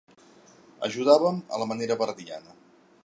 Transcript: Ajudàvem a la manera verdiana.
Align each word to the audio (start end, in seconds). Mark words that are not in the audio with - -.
Ajudàvem 0.87 1.37
a 1.57 1.61
la 1.65 1.67
manera 1.73 1.99
verdiana. 2.01 2.57